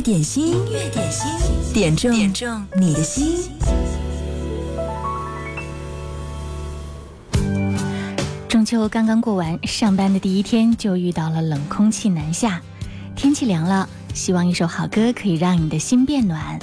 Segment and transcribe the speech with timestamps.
[0.00, 1.28] 乐点心，音乐点心，
[1.74, 3.36] 点中点中你的心。
[8.48, 12.62] 中秋刚刚过完，上班的第一天就遇到了冷空气南下，
[13.14, 16.58] 天气凉了，希望一首好歌可以让你的心变暖。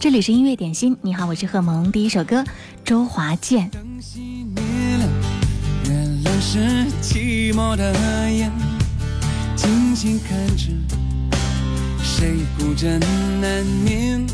[0.00, 1.92] 这里是音乐点心，你好，我是贺萌。
[1.92, 2.42] 第一首歌，
[2.86, 3.68] 周华健。
[3.68, 4.20] 灯熄
[4.54, 4.62] 灭
[4.96, 5.06] 了，
[5.84, 5.92] 月
[6.22, 7.92] 亮是寂寞的
[8.30, 8.50] 眼，
[9.54, 10.68] 静静看着
[12.18, 12.98] 谁孤枕
[13.40, 14.26] 难眠。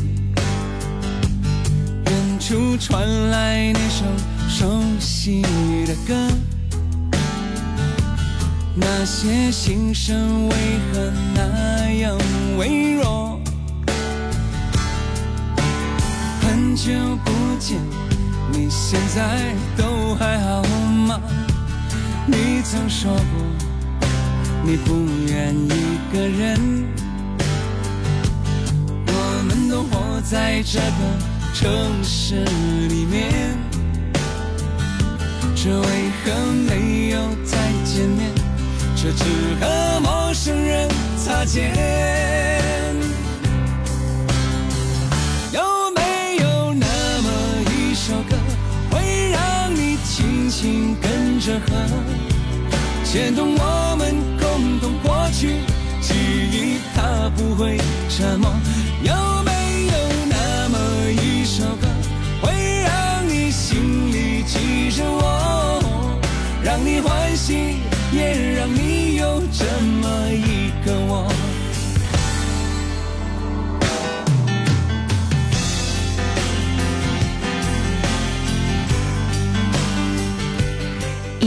[2.07, 4.03] 远处传来那首
[4.49, 5.43] 熟悉
[5.85, 6.15] 的歌，
[8.73, 10.55] 那些心声为
[10.91, 12.17] 何那样
[12.57, 13.39] 微弱？
[16.41, 16.91] 很久
[17.23, 17.77] 不见，
[18.51, 20.63] 你现在都还好
[21.05, 21.21] 吗？
[22.25, 24.07] 你曾说过，
[24.63, 27.04] 你不愿一个人。
[29.85, 30.85] 我们都活在这个
[31.53, 32.43] 城市
[32.87, 33.55] 里面，
[35.55, 35.87] 这为
[36.23, 36.33] 何
[36.67, 38.33] 没有再见面？
[38.95, 39.23] 却只
[39.59, 40.89] 和陌生人
[41.23, 41.71] 擦肩。
[45.51, 45.61] 有
[45.95, 46.85] 没有那
[47.21, 47.29] 么
[47.71, 48.35] 一首歌，
[48.91, 51.75] 会让你轻轻跟着和，
[53.03, 55.59] 牵动我们共同过去，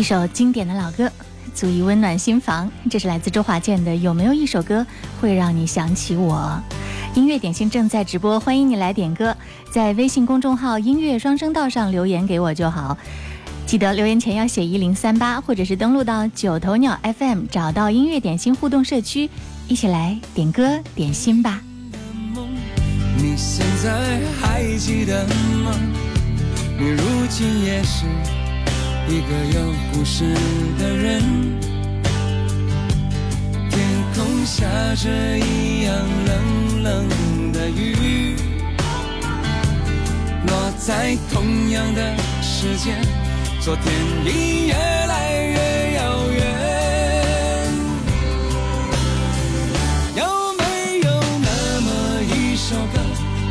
[0.09, 1.13] 首经典的老歌，
[1.55, 2.73] 足以温暖心房。
[2.89, 4.87] 这是来自周华健的《有没有一首歌
[5.21, 6.59] 会让你想起我》？
[7.15, 9.37] 音乐点心正在直播，欢迎你来点歌，
[9.71, 12.97] 在微信公众号“音乐双声道”上留言给我就好。
[13.67, 19.29] 记得留言前要写一零三八，或者是登录到九头鸟 FM，找到音乐点心互动社区，
[19.69, 21.61] 一起来点歌点心吧。
[23.19, 25.27] 你现在还记得
[25.63, 25.75] 吗？
[26.79, 28.07] 你如今也是
[29.11, 30.35] 一个有故事
[30.79, 31.23] 的人。
[33.71, 33.81] 天
[34.15, 35.09] 空下着
[35.39, 35.95] 一样
[36.27, 37.09] 冷冷
[37.53, 38.37] 的雨，
[40.47, 43.01] 落在同样的时间，
[43.61, 43.87] 昨天
[44.27, 46.45] 已越来越遥远。
[50.17, 51.09] 有没有
[51.41, 51.89] 那么
[52.23, 53.01] 一首歌，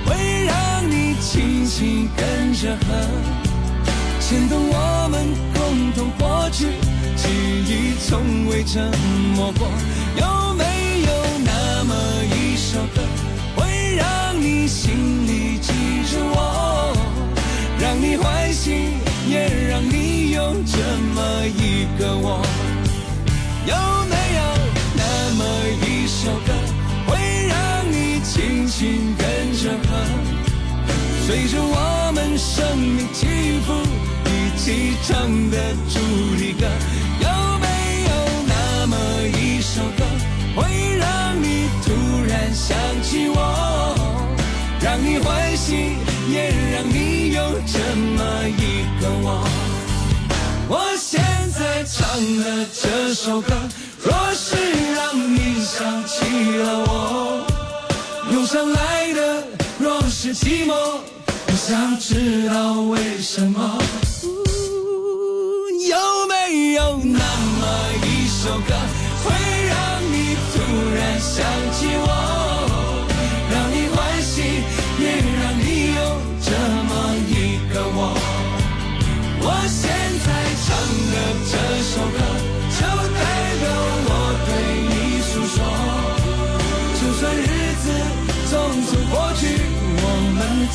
[0.06, 2.86] 会让你轻轻跟着和，
[4.20, 5.26] 牵动我们
[5.68, 6.66] 共同过去，
[7.18, 7.28] 记
[7.68, 8.90] 忆从未沉
[9.36, 9.68] 默过？
[10.16, 10.64] 有没
[11.02, 11.12] 有
[11.44, 13.02] 那么一首歌，
[13.54, 15.74] 会让你心里记
[16.10, 16.96] 着我，
[17.82, 18.94] 让你欢喜，
[19.28, 20.78] 也让你有这
[21.14, 22.42] 么一个我？
[23.66, 23.76] 有
[24.08, 24.42] 没有
[24.96, 25.04] 那
[25.36, 25.44] 么
[25.86, 26.54] 一首歌，
[27.08, 27.18] 会
[27.50, 29.90] 让你轻轻跟着和，
[31.26, 33.74] 随着我们生命起伏
[34.68, 35.58] 起唱的
[35.88, 35.98] 主
[36.36, 36.68] 题歌？
[37.22, 37.30] 有
[37.62, 37.68] 没
[38.04, 38.12] 有
[38.50, 38.98] 那么
[39.40, 40.04] 一首歌，
[40.58, 41.94] 会让你突
[42.28, 43.96] 然想起我，
[44.82, 45.96] 让你欢喜，
[46.30, 49.48] 也让你有这么一个我？
[50.68, 51.24] 我现
[51.58, 52.06] 在唱
[52.44, 53.56] 的这首歌，
[54.04, 54.58] 若是
[54.94, 57.48] 让你想起了我，
[58.34, 59.44] 涌上来的
[59.80, 60.97] 若是寂寞，
[61.68, 63.78] 想知道为什么。
[65.90, 65.98] 有
[66.30, 67.68] 没有那么
[68.04, 68.74] 一首歌，
[69.26, 69.34] 会
[69.68, 70.56] 让你突
[70.96, 72.08] 然想起我，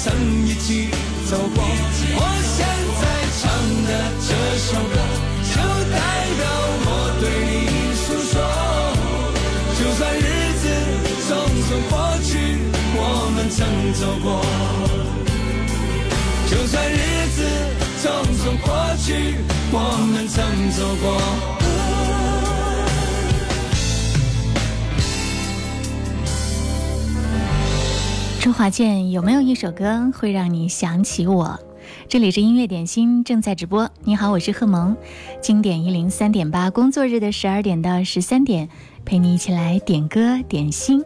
[0.03, 0.13] 曾
[0.45, 0.91] 一起
[1.31, 1.63] 走过。
[1.63, 2.67] 我现
[2.99, 3.03] 在
[3.39, 3.43] 唱
[3.87, 3.91] 的
[4.27, 4.29] 这
[4.59, 4.99] 首歌，
[5.47, 5.55] 就
[5.93, 5.97] 代
[6.39, 6.43] 表
[6.85, 6.89] 我
[7.21, 8.35] 对你诉说。
[9.79, 10.21] 就算日
[10.59, 10.65] 子
[11.23, 11.31] 匆
[11.69, 11.95] 匆过
[12.25, 12.31] 去，
[12.97, 12.99] 我
[13.33, 13.63] 们曾
[13.95, 14.27] 走过。
[16.51, 17.39] 就算日子
[18.03, 18.05] 匆
[18.43, 18.67] 匆过
[18.99, 19.39] 去，
[19.71, 19.77] 我
[20.13, 21.62] 们曾走过。
[28.53, 31.59] 华健有没有一首歌会让你想起我？
[32.09, 33.91] 这里是音乐点心正在直播。
[34.05, 34.97] 你好，我是贺萌。
[35.41, 38.69] 经典一零三点八，工作日的十二点到十三点，
[39.05, 41.03] 陪你一起来点歌点心。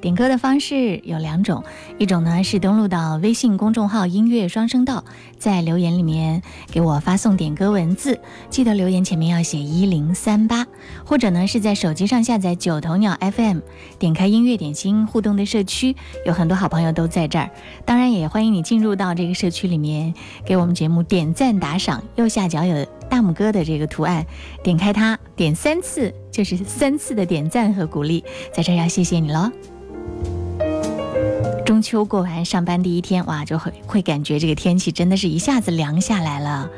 [0.00, 1.64] 点歌的方式有两种，
[1.98, 5.04] 一种呢是登录到微信公众号“音乐双声道”，
[5.38, 10.64] 在留言里面给我发送点歌文字，记得留言前面要写一零三八；
[11.04, 13.58] 或者呢是在手机上下载九头鸟 FM，
[13.98, 17.50] 点开音乐点心互动的社区，有很多好朋友都在这儿。
[17.84, 22.02] 当然也欢迎你进入到这个社区里面，给我们节目点赞打赏。
[22.14, 24.24] 右下角有大拇哥的这个图案，
[24.62, 28.22] 点开它点三次，就是三次的点赞和鼓励，
[28.52, 29.50] 在这儿要谢谢你喽。
[31.68, 36.70] 中秋过完，上班第一天，哇，就会会感觉这个天气真的是一下子凉下来了。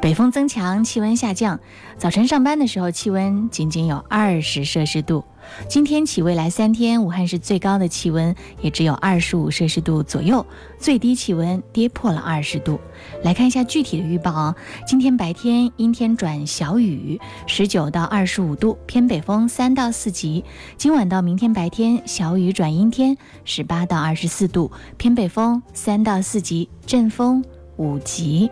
[0.00, 1.60] 北风增强，气温下降。
[1.96, 5.22] 早晨上班的时候，气温仅仅有二十摄氏度。
[5.68, 10.44] 今天起未来三天，武汉市最高的气温也只有二十五摄氏度左右，
[10.78, 12.78] 最低气温跌破了二十度。
[13.22, 14.54] 来看一下具体的预报啊，
[14.86, 20.44] 今天白天阴天转小雨，十九到二十五度，偏北风三到四级。
[20.76, 27.44] 今晚到明天白天小雨转阴天，十八到二十四度，偏北风三到四级，阵风
[27.76, 28.50] 五级。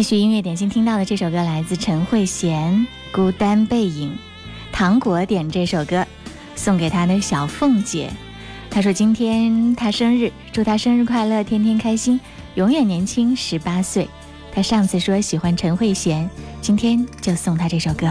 [0.00, 2.48] 继续音乐点心听到的这首歌来自陈慧娴，
[3.12, 4.08] 《孤单背影》。
[4.72, 6.06] 糖果点这首歌，
[6.56, 8.10] 送给他的小凤姐。
[8.70, 12.18] 他说今天他生日，祝他生日快乐，天天开心，
[12.54, 14.08] 永远年轻十八岁。
[14.54, 16.26] 他上次说喜欢陈慧娴，
[16.62, 18.06] 今天就送他这首歌。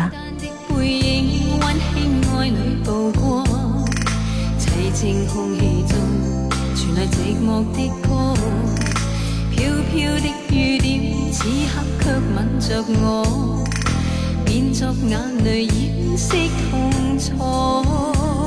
[10.20, 10.39] 的，
[11.42, 13.64] 此刻却吻着我，
[14.44, 16.34] 变作眼泪掩饰
[16.70, 18.39] 痛楚。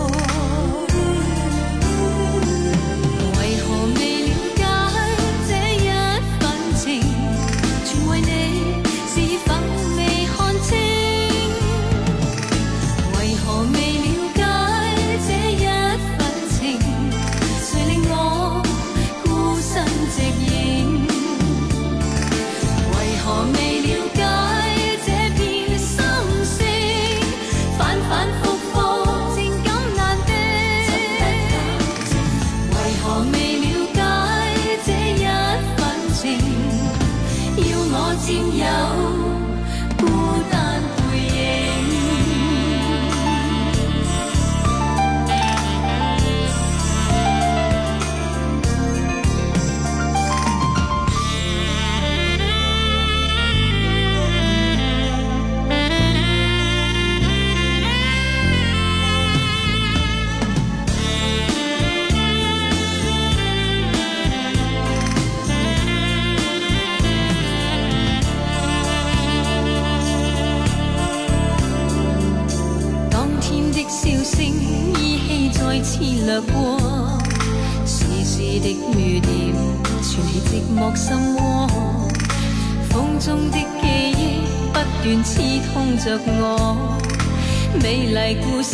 [38.16, 39.21] 占有。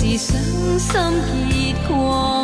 [0.07, 2.38] 是伤心结果。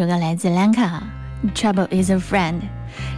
[0.00, 0.88] 首歌来自 Lanka，
[1.54, 2.54] 《Trouble Is a Friend》。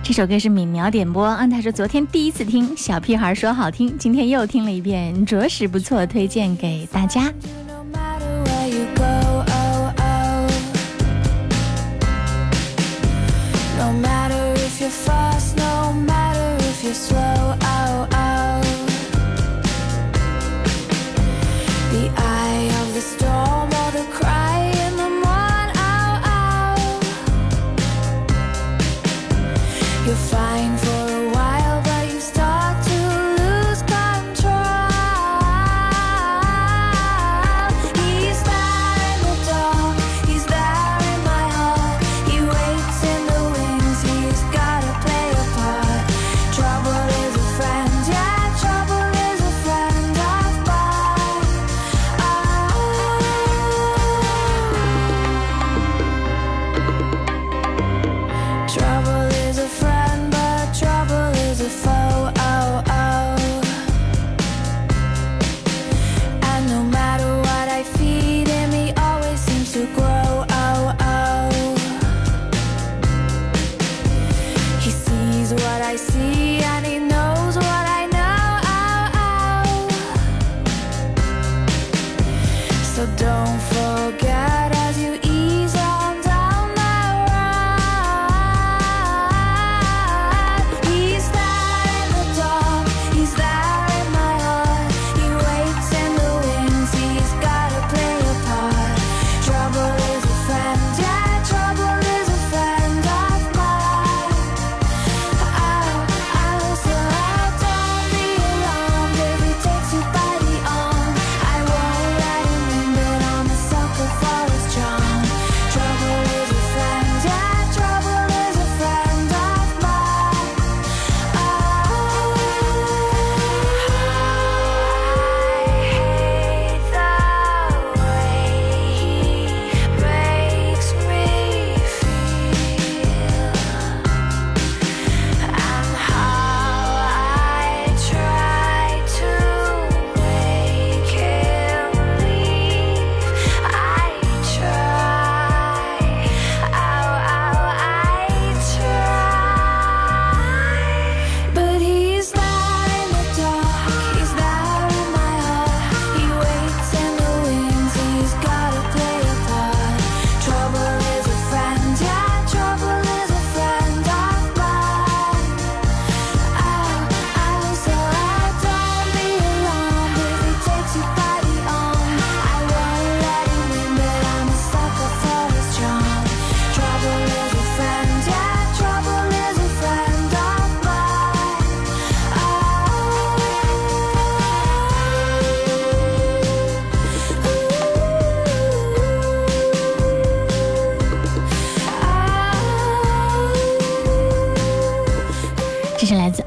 [0.03, 7.33] 这首歌是敏苗点播，嗯，他说昨天第一次听，小屁孩说好听，今天又听了一遍，着实不错，推荐给大家。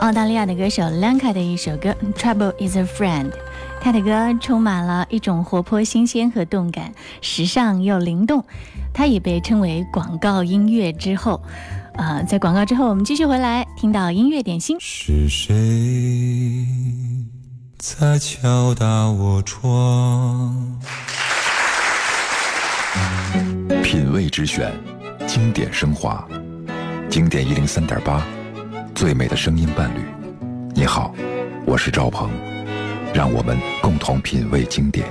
[0.05, 3.31] 澳大利亚的歌手 Lanka 的一首歌《Trouble Is a Friend》，
[3.81, 8.45] 他的歌充满了一种活泼、新鲜和动感，时尚又灵动。
[8.93, 11.41] 他也被称为广告音乐之后。
[11.95, 14.77] 呃，在广告之后，我们继续回来听到音乐点心。
[14.79, 16.67] 是谁
[17.79, 20.79] 在敲打我窗？
[23.81, 24.71] 品味之选，
[25.25, 26.23] 经典升华，
[27.09, 28.23] 经典一零三点八。
[28.95, 29.99] 最美的声音伴侣，
[30.73, 31.13] 你好，
[31.65, 32.29] 我是赵鹏，
[33.13, 35.05] 让我们共同品味经典。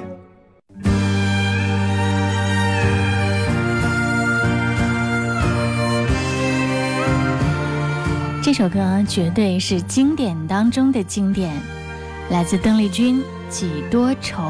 [8.42, 11.54] 这首歌绝对是经典当中的经典，
[12.30, 14.42] 来自邓丽君《几多愁》。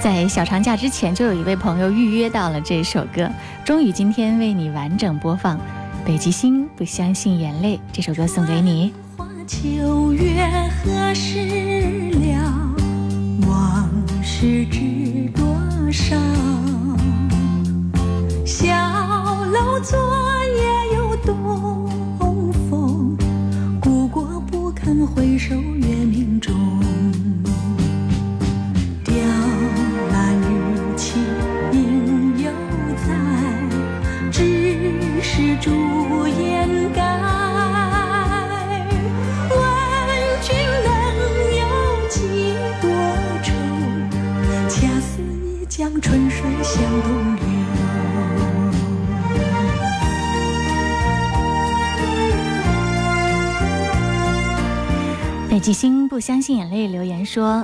[0.00, 3.30] 在小长假之前，就有一位朋友预约到了这首歌，
[3.62, 5.60] 终于今天为你完整播放。
[6.08, 8.94] 北极星不相信眼泪，这首歌送给你。
[9.14, 10.42] 花秋月
[10.82, 12.74] 何时了？
[13.46, 13.90] 往
[14.22, 15.44] 事知多
[15.92, 16.16] 少？
[18.46, 18.74] 小
[19.52, 19.98] 楼昨
[20.56, 23.14] 夜又东风，
[23.78, 25.54] 故国不堪回首
[55.68, 57.62] 北极星不相信眼泪留言说：“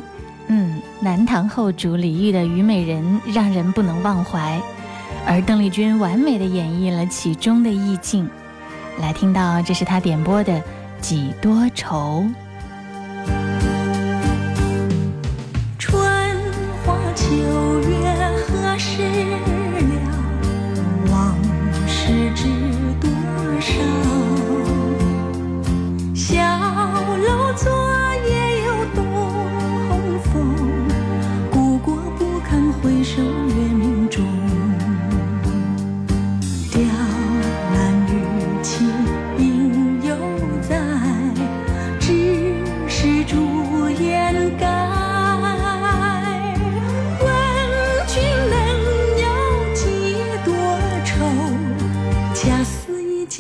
[0.49, 3.03] 嗯，南唐后主李煜的《虞美人》
[3.35, 4.61] 让人不能忘怀，
[5.27, 8.29] 而邓丽君完美的演绎了其中的意境。
[9.01, 10.53] 来听到，这是他点播的
[11.01, 12.27] 《几多愁》。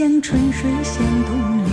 [0.04, 1.63] 像春水向东流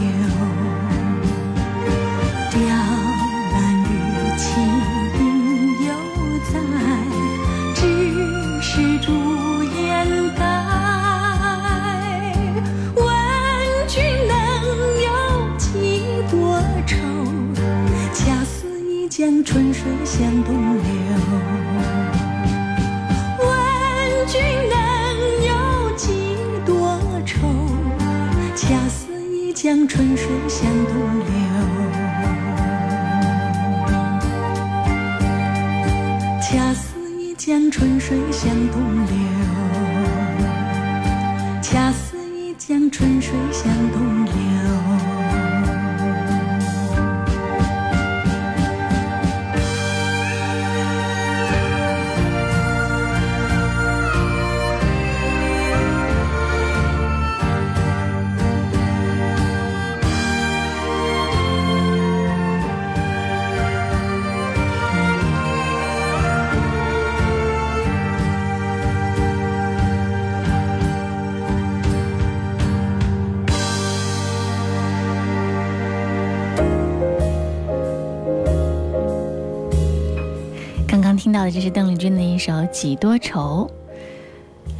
[81.50, 83.70] 这是邓丽君的一首《几多愁》，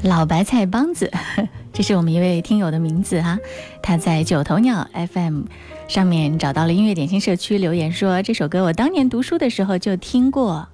[0.08, 1.12] 老白菜帮子，
[1.74, 3.38] 这是我们一位听友的名字哈、
[3.82, 5.44] 他在九头鸟 FM
[5.88, 10.68] 上面找到了音乐点心社区留言说，这首歌我当年读书的时候就听过。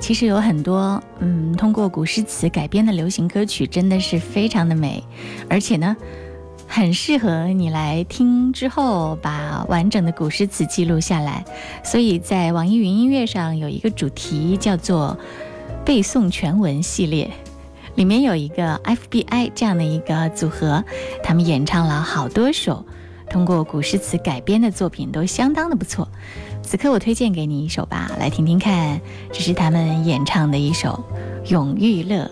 [0.00, 5.02] 其实有很多嗯，通过古诗词改编的流行歌曲，真的是非常的美，
[5.50, 5.96] 而且呢，
[6.70, 11.44] 很适合你来听之后把完整的古诗词记录下来。
[11.82, 15.18] 所以在网易云音乐上有一个主题叫做
[15.84, 17.30] “背诵全文”系列，
[17.94, 20.84] 里面有一个 FBI 这样的一个组合，
[21.24, 22.84] 他们演唱了好多首
[23.30, 26.06] 通过古诗词改编的作品，都相当的不错。
[26.62, 29.00] 此刻我推荐给你一首吧，来听听看，
[29.32, 31.02] 这是他们演唱的一首
[31.50, 32.24] 《永遇乐》，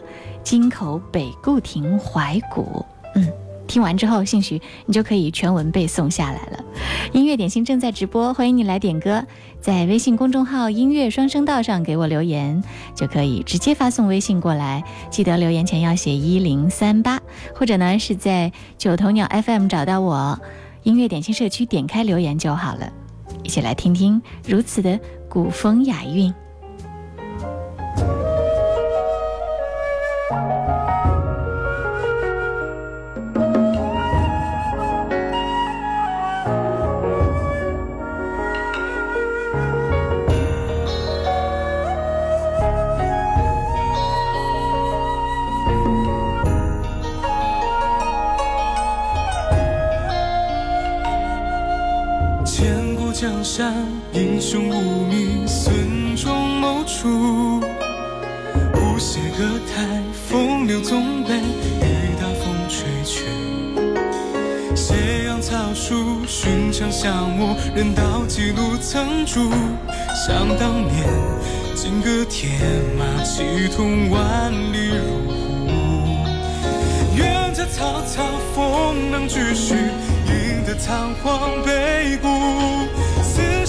[0.45, 2.85] 京口北固亭怀古。
[3.15, 3.27] 嗯。
[3.67, 6.65] 听完之后，兴许你就可以全文背诵下来了。
[7.13, 9.25] 音乐点心正在直播，欢迎你来点歌，
[9.61, 12.63] 在微信公众号“音乐双声道”上给我留言，
[12.95, 14.83] 就可以直接发送微信过来。
[15.11, 17.21] 记得留言前要写一零三八，
[17.55, 20.39] 或者呢是在九头鸟 FM 找到我，
[20.83, 22.93] 音乐点心社区点开留言就好了。
[23.43, 24.99] 一起来听听如此的
[25.29, 26.33] 古风雅韵。
[53.57, 53.73] 山，
[54.13, 57.59] 英雄无名，孙仲谋出。
[58.75, 63.25] 无邪歌台，风流纵北，雨打风吹去。
[64.75, 69.51] 斜阳草树，寻常巷陌，人道几路曾驻。
[70.15, 71.07] 想当年，
[71.75, 72.51] 金戈铁
[72.99, 73.43] 马，气
[73.75, 75.35] 吞万里如虎。
[77.17, 78.23] 愿这草草
[78.55, 79.73] 风能继续，
[80.27, 82.29] 赢得仓皇北顾。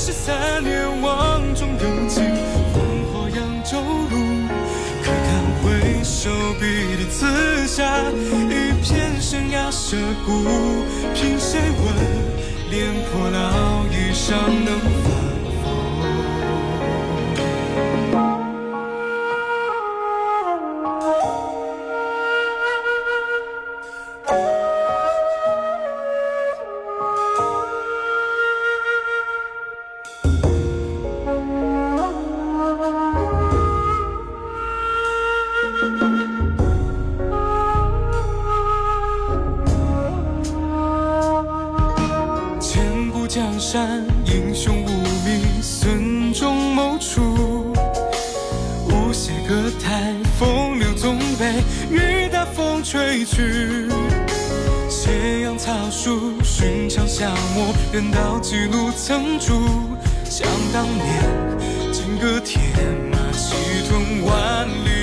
[0.08, 2.80] 四十三年，望中有情，烽
[3.12, 3.78] 火扬州
[4.10, 4.48] 路。
[5.04, 5.28] 可堪
[5.62, 6.30] 回首
[6.62, 7.84] 笔的刺下，
[8.48, 10.46] 一片生涯涉骨。
[11.14, 11.86] 凭谁问，
[12.72, 14.80] 廉颇老矣尚能
[49.08, 53.88] 无邪歌台，风流总被，雨打风吹去。
[54.90, 59.62] 斜阳草树，寻常巷陌，人道几路曾住。
[60.26, 61.24] 想当年，
[61.94, 62.60] 金戈铁
[63.10, 63.56] 马，气
[63.88, 64.97] 吞万里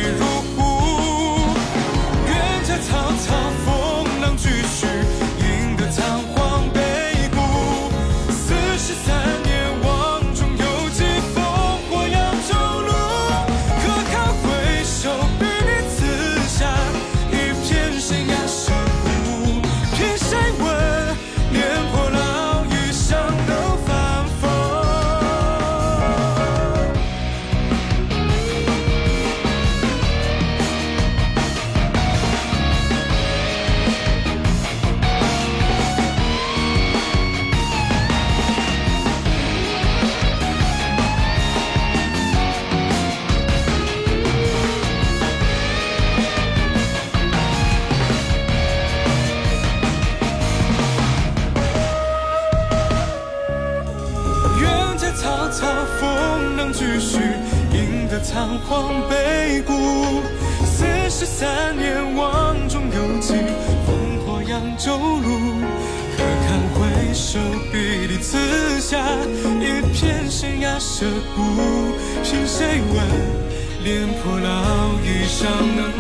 [58.75, 59.73] 望北固。
[60.65, 63.35] 四十三年，望中有记，
[63.87, 65.29] 烽火扬州路。
[66.17, 67.39] 可堪回首，
[67.71, 68.37] 笔里刺
[68.81, 68.99] 下
[69.61, 71.07] 一片生涯涉
[71.37, 71.41] 骨。
[72.25, 72.97] 凭谁问，
[73.85, 74.51] 廉颇老
[75.05, 75.93] 矣，尚能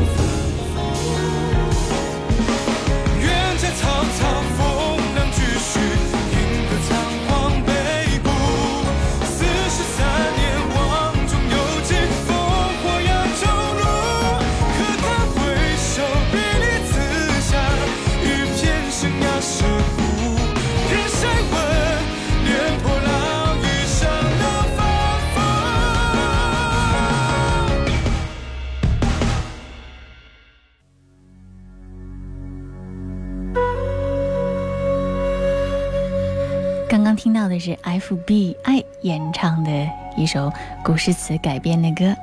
[38.00, 40.52] FBI 演唱的一首
[40.82, 42.16] 古诗词改编的歌，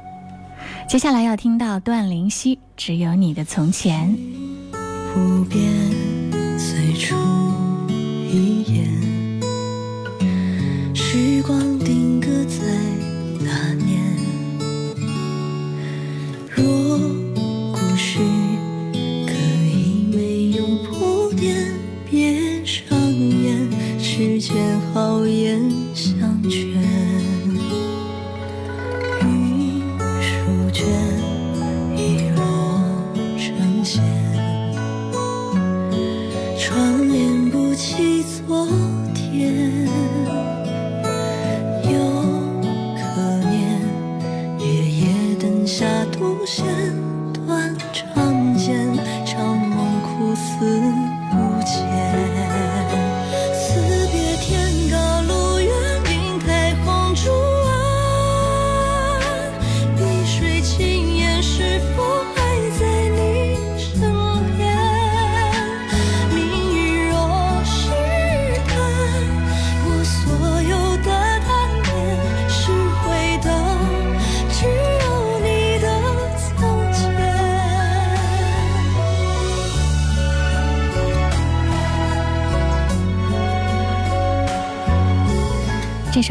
[0.88, 4.10] 接下来要听到段灵溪《只有你的从前》。
[5.14, 5.62] 不变，
[6.58, 7.16] 最初
[7.88, 8.88] 一眼，
[10.96, 12.01] 时光定
[46.42, 47.11] 独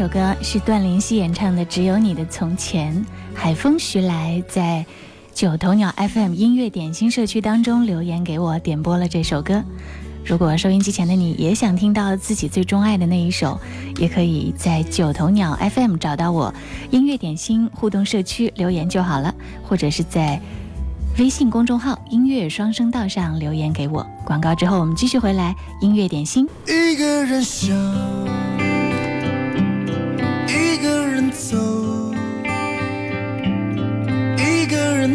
[0.01, 4.83] 首歌是段林希演唱的《只有你的从前》，海风徐来在
[5.31, 9.63] 九头鸟 FM 音乐点心社区当中留言给我点播了这首歌。
[10.25, 13.59] 如果收音机前的你也想听到自己最钟爱的那一首，
[13.99, 16.51] 也可以在九头鸟 FM 找到我
[16.89, 20.41] 音乐点心互动社区留言就好了，或者是在
[21.19, 24.03] 微信公众号“音乐双声道”上留言给我。
[24.25, 26.49] 广告之后，我们继续回来音乐点心。
[26.65, 27.69] 一个人想，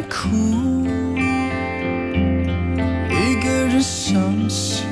[0.08, 0.28] 哭，
[3.10, 4.84] 一个人伤心。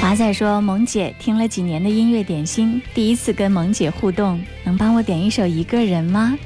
[0.00, 6.38] 华仔说：“萌姐听了几年的音乐点心，第一次跟萌姐互动，能帮我点一首《一个人》吗？”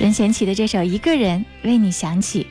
[0.00, 2.46] 任贤齐的这首《一个人》为你响起。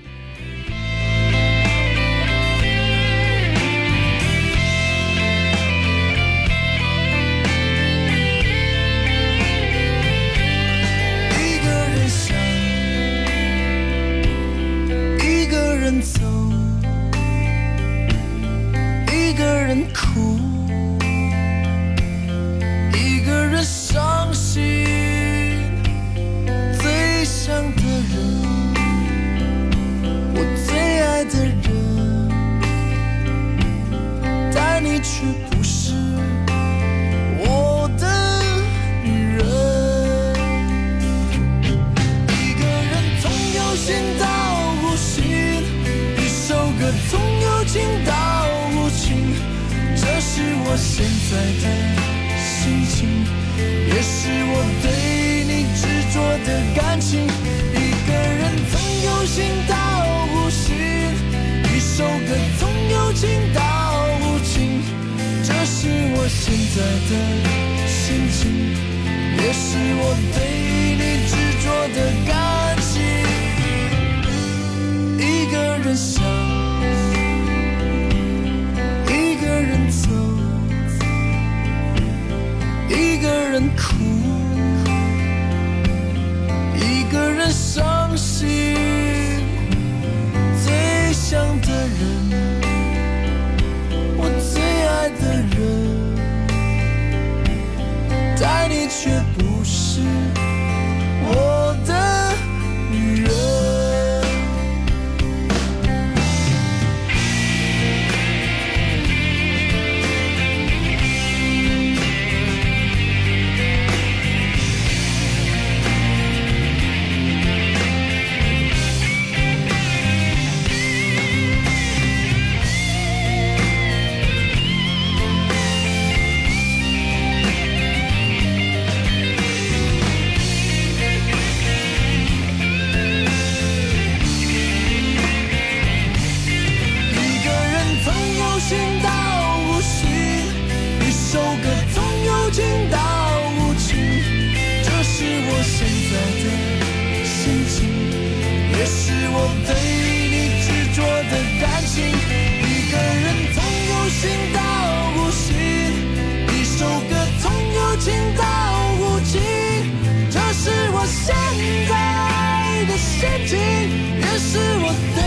[164.46, 165.20] 是我对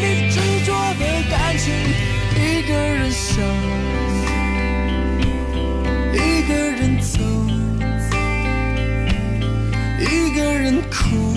[0.00, 1.64] 你执着的感情。
[2.34, 3.44] 一个人想，
[6.14, 7.20] 一个人走，
[10.00, 11.33] 一个人哭，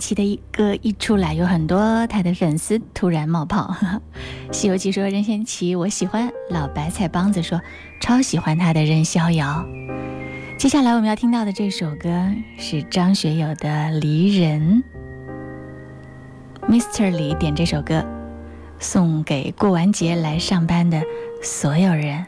[0.00, 3.76] 奇的一歌一出来，有很多他的粉丝突然冒泡。
[4.50, 7.60] 西游记说任贤齐我喜欢，老白菜帮子说
[8.00, 9.64] 超喜欢他的任逍遥。
[10.58, 12.10] 接下来我们要听到的这首歌
[12.58, 13.68] 是张学友的
[14.00, 14.82] 《离人》
[16.68, 17.10] ，Mr.
[17.10, 18.04] 李点这首歌，
[18.78, 21.02] 送给过完节来上班的
[21.42, 22.26] 所有人。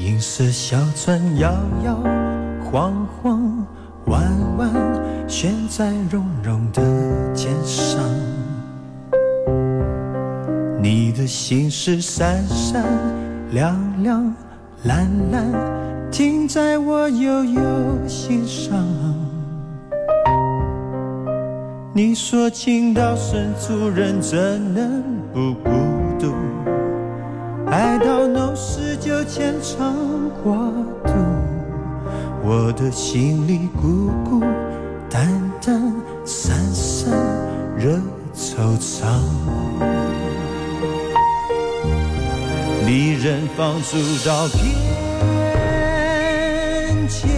[0.00, 1.52] 银色小船摇
[1.84, 1.96] 摇
[2.64, 3.66] 晃晃，
[4.08, 4.22] 弯
[4.56, 4.70] 弯
[5.28, 6.82] 悬在绒绒的
[7.34, 8.02] 肩上。
[10.80, 12.84] 你的心事闪闪
[13.50, 14.34] 亮亮
[14.84, 15.44] 蓝蓝，
[16.10, 17.62] 停在我悠悠
[18.06, 18.76] 心上。
[21.92, 24.38] 你说情到深处人怎
[24.72, 25.70] 能不孤
[26.18, 26.32] 独？
[27.66, 29.94] 爱到浓时就牵肠
[30.42, 30.54] 挂
[31.04, 31.12] 肚，
[32.50, 34.40] 我的心里孤孤
[35.10, 35.28] 单
[35.60, 35.92] 单
[36.24, 37.12] 散散
[37.76, 38.00] 惹
[38.34, 39.04] 惆怅。
[42.86, 44.64] 离人放逐到边
[47.06, 47.28] 界，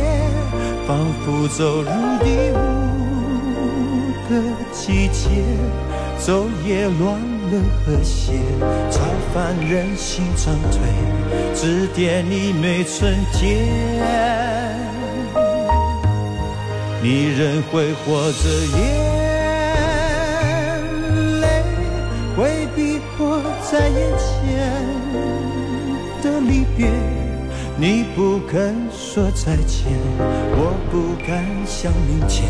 [0.86, 1.90] 仿佛走入
[2.22, 2.62] 第五
[4.28, 4.30] 个
[4.70, 5.42] 季节，
[6.24, 7.20] 昼夜乱
[7.50, 8.34] 了和谐，
[8.92, 9.00] 超
[9.34, 10.78] 凡人心长退，
[11.52, 14.69] 指点你每寸天。
[17.02, 18.80] 你仍挥霍着眼
[21.40, 21.46] 泪，
[22.36, 24.28] 会逼迫在眼前
[26.22, 26.86] 的离别。
[27.78, 29.86] 你不肯说再见，
[30.52, 32.46] 我不敢想明天。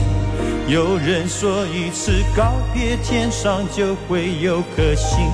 [0.66, 5.30] 有人说一次告别，天上就会有颗星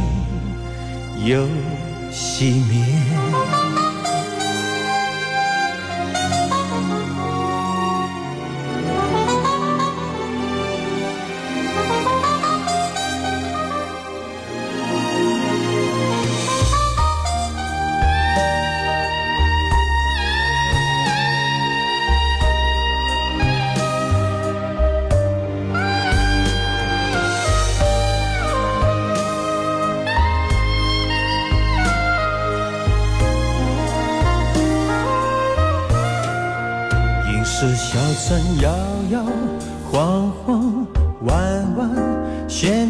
[1.25, 1.49] 又
[2.13, 3.66] 熄灭。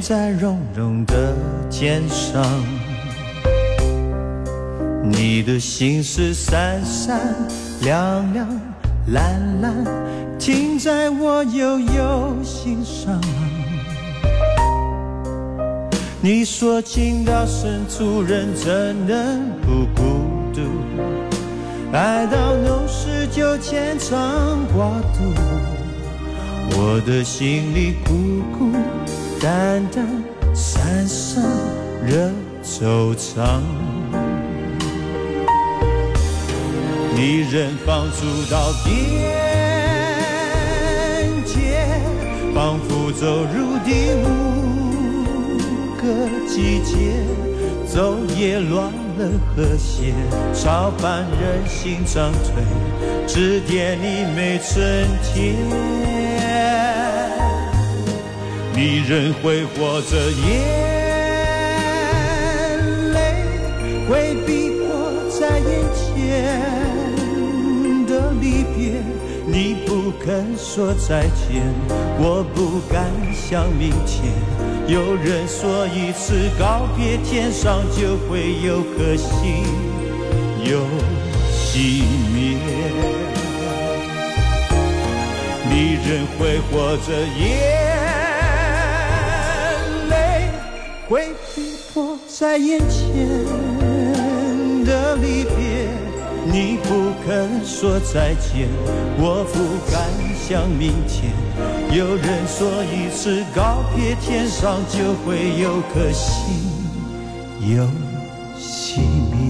[0.09, 1.35] 在绒绒的
[1.69, 2.41] 肩上。
[5.03, 7.21] 你的心事闪闪
[7.81, 8.47] 亮亮
[9.09, 9.75] 蓝蓝，
[10.39, 13.21] 停在我悠悠心上。
[16.21, 20.21] 你说情到深处人怎能不孤
[20.55, 20.61] 独？
[21.93, 24.17] 爱到浓时就牵肠
[24.73, 25.35] 挂肚，
[26.79, 28.15] 我的心里孤
[28.57, 28.71] 孤
[29.47, 30.05] 淡淡
[30.53, 31.41] 三生
[32.05, 32.33] 惹
[32.65, 33.61] 惆怅。
[37.15, 38.91] 你人放逐到边
[41.45, 41.87] 界，
[42.53, 44.27] 仿佛走入第五
[45.97, 46.05] 个
[46.49, 47.23] 季节，
[47.89, 50.13] 昼夜乱了和谐，
[50.53, 52.65] 超凡人心长退，
[53.29, 56.26] 指点你每春天。
[58.77, 60.45] 你仍挥霍着眼
[63.11, 63.17] 泪，
[64.07, 64.85] 回避迫
[65.31, 66.05] 在眼前
[68.07, 68.45] 的离
[68.77, 69.01] 别。
[69.47, 71.65] 你不肯说再见，
[72.19, 74.31] 我不敢想明天。
[74.87, 79.65] 有人说一次告别，天上就会有颗星
[80.63, 80.85] 又
[81.51, 82.59] 熄灭。
[85.71, 87.09] 你仍挥霍着
[87.39, 87.86] 眼
[91.09, 93.45] 会逼迫在眼前
[94.85, 95.89] 的离别。
[96.45, 98.69] 你不肯说再见，
[99.19, 99.59] 我不
[99.91, 100.01] 敢
[100.37, 101.33] 想明天。
[101.97, 106.55] 有人说一次告别，天上就会有颗星
[107.61, 107.85] 又
[108.59, 108.99] 熄
[109.31, 109.46] 灭。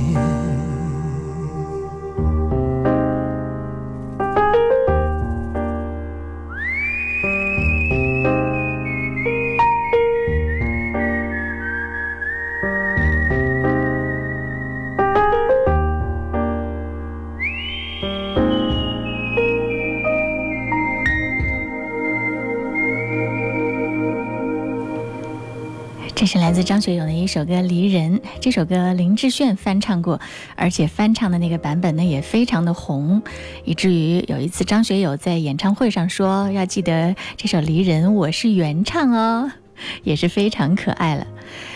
[26.17, 28.19] 这是来自张学友的一首歌《离人》。
[28.41, 30.19] 这首歌林志炫翻唱过，
[30.57, 33.23] 而且翻唱的那个版本呢也非常的红，
[33.67, 39.53] 以至于有一次张学友在演唱会上说：“要记得这首《离人》我是原唱哦。
[40.05, 41.27] ”也是非常可爱了。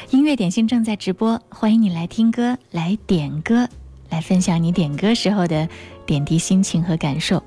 [0.09, 3.69] 音乐点心正在直播，欢迎你来听歌、来点歌、
[4.09, 5.69] 来分享你点歌时候的
[6.07, 7.43] 点滴心情和感受。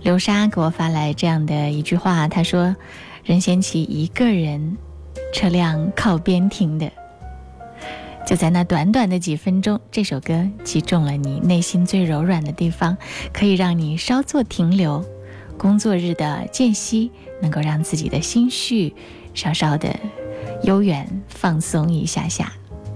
[0.00, 2.74] 流沙给我发来这样的一句话，他说
[3.24, 4.78] ：“任贤齐一个人。”
[5.32, 6.90] 车辆靠边停的，
[8.26, 12.96] 就在那短短的几分钟，这首歌击中了你内心最柔软的地方，
[13.32, 15.04] 可以让你稍作停留。
[15.56, 17.10] 工作日的间隙，
[17.42, 18.94] 能够让自己的心绪
[19.34, 19.94] 稍稍的
[20.62, 22.52] 悠远放松一下下。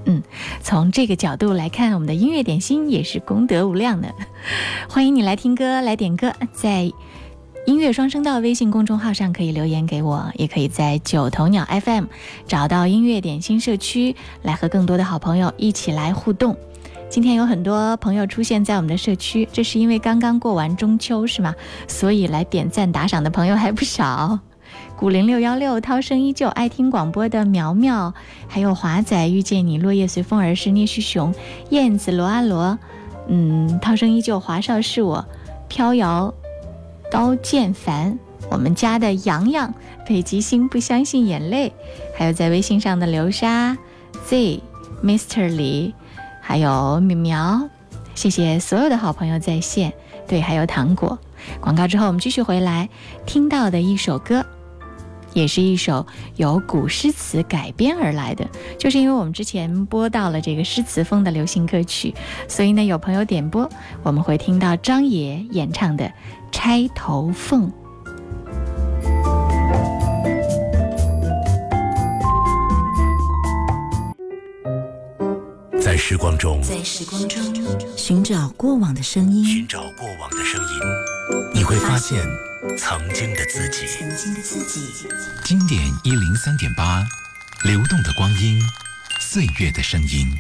[0.07, 0.23] 嗯，
[0.61, 4.15] 从这个角度来看，我们的音乐点心也是功德无量的。
[4.89, 6.91] 欢迎你来听歌，来点歌，在。
[7.67, 12.05] 音乐双声道微信公众号上可以留言给我，也可以在九头鸟 FM
[12.47, 16.55] 找到音乐点心社区，来和更多的好朋友一起来互动。
[17.09, 21.55] 今天有很多朋友出现在我们的社区，这是因为刚刚过完中秋，是吗？
[21.89, 24.39] 所以来点赞打赏的朋友还不少。
[24.95, 28.13] 古零六幺六涛声依旧，爱听广播的苗苗，
[28.47, 31.35] 还有华仔遇见你，落叶随风而逝，聂旭雄，
[31.71, 32.79] 燕子罗阿罗，
[33.29, 35.25] 嗯，涛声依旧，华少是我，
[35.69, 36.35] 飘摇。
[37.15, 38.19] 高建凡，
[38.51, 39.73] 我们家的洋洋，
[40.05, 41.73] 北极星不相信眼泪，
[42.19, 43.79] 还有在微信上的流沙
[44.27, 44.61] ，Z、
[45.01, 45.47] Mr.
[45.47, 45.95] 李，
[46.41, 47.71] 还有米苗，
[48.17, 49.93] 谢谢所有的好朋友在线。
[50.27, 51.17] 对，还有糖果。
[51.61, 52.89] 广告之后，我们继续回来
[53.25, 54.45] 听到的一首歌，
[55.35, 56.07] 也是一首
[56.37, 58.49] 由古诗词改编而来的。
[58.79, 62.15] 就是因为我们之前播到了这个诗词风的流行歌曲，
[62.49, 63.69] 所以呢，有朋友点播，
[64.03, 66.05] 我们会听到张也演唱的
[66.51, 67.69] 《钗头凤》。
[75.81, 77.41] 在时光中，在时光中
[77.97, 80.69] 寻找过往的声音，寻找过往的声音，
[81.55, 82.19] 你会发现
[82.79, 83.87] 曾经的自己。
[83.87, 85.07] 曾经的自己。
[85.45, 87.07] 经典一零三点八，
[87.63, 88.59] 流动的光阴，
[89.21, 90.35] 岁月的声音。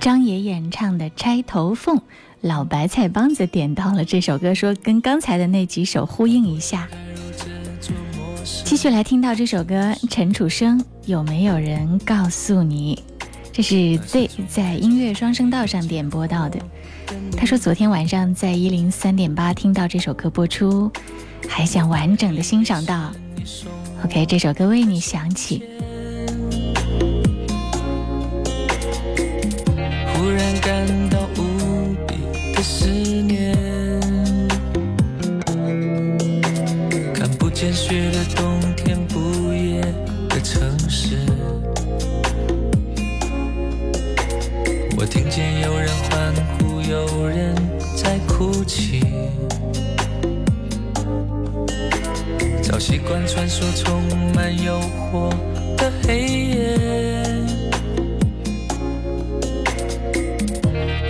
[0.00, 1.96] 张也演唱的《钗头凤》，
[2.40, 6.88] 老白菜帮子点到了这首歌，说跟刚才的那几首呼应一下。
[8.64, 13.02] 继续来听到这首歌，陈楚生有没有人告诉你？
[13.52, 16.60] 这是 Z 在音乐双声道上点播到的。
[17.36, 20.90] 他说昨天晚上在一零三点八听到这首歌播出，
[21.48, 23.12] 还想完整的欣赏到。
[24.04, 25.64] OK，这首歌为你响起。
[37.68, 39.82] 看不见雪的冬天，不夜
[40.30, 41.18] 的城市。
[44.96, 47.54] 我听见有人欢呼，有人
[47.94, 49.02] 在哭泣。
[52.62, 54.02] 早习惯穿梭充
[54.34, 54.80] 满诱
[55.12, 55.28] 惑
[55.76, 56.78] 的黑夜。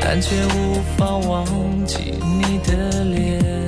[0.01, 1.47] 但却无法忘
[1.87, 3.68] 记你的脸。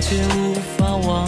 [0.00, 1.26] 却无法忘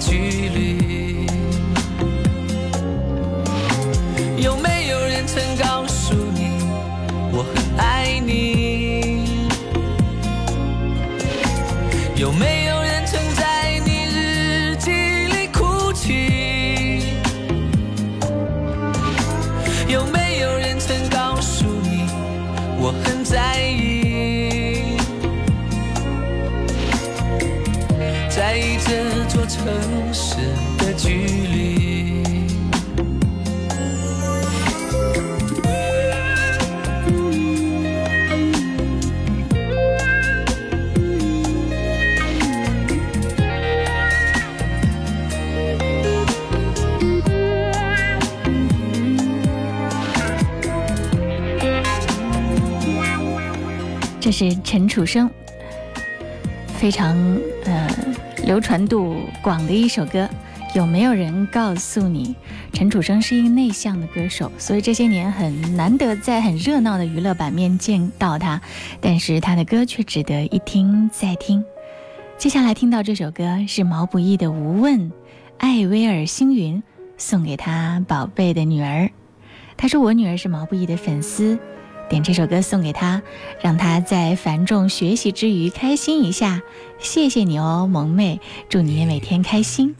[0.00, 0.69] 距离。
[31.02, 32.20] 距离。
[54.20, 55.28] 这是陈楚生
[56.78, 57.16] 非常
[57.64, 57.88] 呃
[58.44, 60.28] 流传度广的一首歌。
[60.72, 62.36] 有没有人告诉你，
[62.72, 68.60] 陈楚生是一个内向的歌手，所以这些年很难得在很热闹的娱乐版面见到他，
[69.00, 71.64] 但是他的歌却值得一听再听。
[72.38, 75.10] 接下来听到这首歌是毛不易的《无问》，
[75.58, 76.80] 艾薇儿星云
[77.18, 79.10] 送给他宝贝的女儿。
[79.76, 81.58] 他说我女儿是毛不易的粉丝。
[82.08, 83.22] 点这首歌送给他，
[83.60, 86.60] 让他在繁重学习之余开心一下。
[86.98, 89.94] 谢谢你哦，萌妹，祝你也每天开心。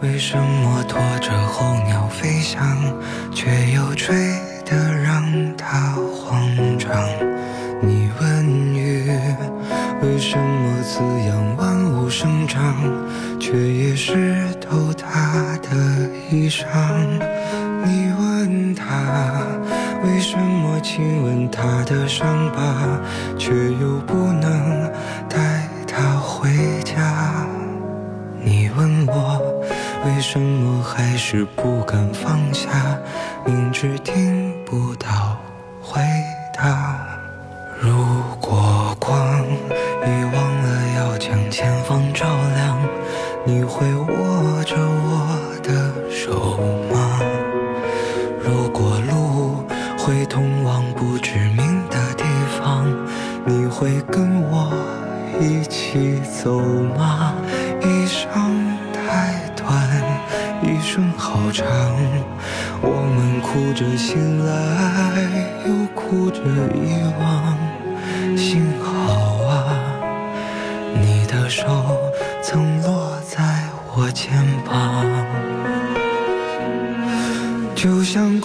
[0.00, 2.78] 为什么拖着候鸟飞翔，
[3.34, 4.14] 却又吹
[4.64, 5.24] 得让
[5.56, 6.40] 它慌
[6.78, 6.96] 张？
[7.82, 8.46] 你问
[8.76, 9.10] 雨，
[10.00, 12.76] 为什么滋养万物生长，
[13.40, 16.64] 却也湿透它的衣裳？
[17.84, 18.86] 你问他，
[20.04, 23.00] 为什么亲吻他的伤疤，
[23.36, 24.88] 却又不能
[25.28, 26.48] 带他回
[26.84, 27.44] 家？
[28.40, 29.40] 你问我，
[30.18, 32.68] 为什么还是不敢放下，
[33.46, 35.38] 明知听不到
[35.80, 36.00] 回
[36.52, 37.06] 答？
[37.80, 37.92] 如
[38.40, 39.16] 果光
[39.46, 42.76] 已忘了要将前方照亮，
[43.44, 46.58] 你会握着我的手
[46.92, 47.20] 吗？
[48.42, 49.62] 如果路
[49.96, 52.24] 会通往不知名的地
[52.58, 52.84] 方，
[53.44, 54.68] 你会跟我
[55.40, 56.60] 一起走
[56.98, 57.32] 吗？
[57.80, 58.26] 一生，
[60.98, 61.64] 一生好长，
[62.82, 64.50] 我们哭着醒来，
[65.64, 66.40] 又哭着
[66.74, 67.56] 遗忘。
[68.36, 69.78] 幸好啊，
[71.00, 71.64] 你的手
[72.42, 73.62] 曾落在
[73.94, 75.06] 我肩膀。
[77.76, 78.40] 就像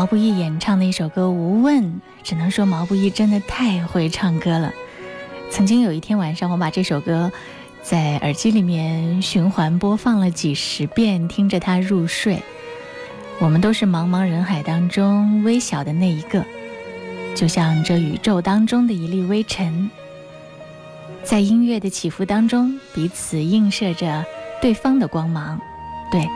[0.00, 1.84] 毛不易演唱的一首歌《无问》，
[2.22, 4.72] 只能说毛不易真的太会唱歌了。
[5.50, 7.30] 曾经有一天晚上，我把这首歌
[7.82, 12.42] 在耳机里面循环播放了几十遍，听着它入睡。
[13.40, 16.46] 我们都是茫茫人海当中微小的那一个，
[17.34, 19.90] 就像这宇宙当中的一粒微尘，
[21.22, 24.24] 在音乐的起伏当中，彼此映射着
[24.62, 25.60] 对方的光芒。
[26.10, 26.28] 对，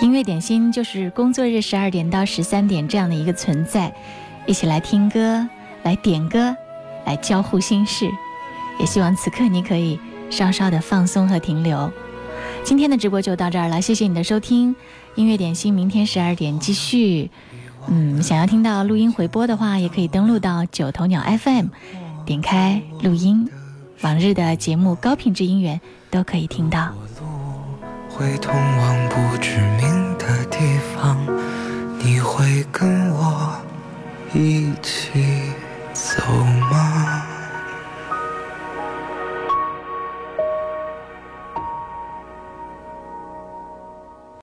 [0.00, 3.92] 音乐点心就是工作日十二点到十三点这样的一个存在，
[4.46, 5.48] 一起来听歌，
[5.84, 6.54] 来点歌，
[7.06, 8.10] 来交互心事。
[8.78, 11.90] 也希望此刻你可以稍稍的放松和停留。
[12.64, 14.74] 今天的直播就到这儿了，谢谢你的收听。
[15.14, 17.30] 音乐点心明天十二点继续。
[17.88, 21.66] 嗯，想要听到录音回播的话，也可以登录到九头鸟 FM，
[22.24, 23.48] 点开录音，
[24.02, 25.80] 往日的节目高品质音源
[26.10, 26.92] 都可以听到。
[28.22, 31.18] 会通往不知名的地方，
[31.98, 33.52] 你会跟我
[34.32, 35.52] 一起
[35.92, 36.22] 走
[36.70, 37.31] 吗？